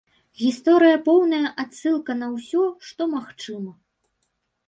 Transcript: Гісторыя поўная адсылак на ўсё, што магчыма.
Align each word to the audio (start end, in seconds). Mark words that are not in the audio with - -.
Гісторыя 0.43 0.95
поўная 1.07 1.51
адсылак 1.63 2.09
на 2.21 2.27
ўсё, 2.35 2.63
што 2.87 3.01
магчыма. 3.15 3.71